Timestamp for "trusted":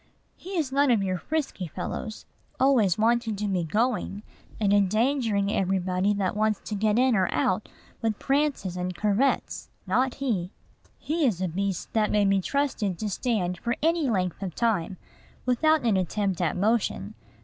12.41-12.97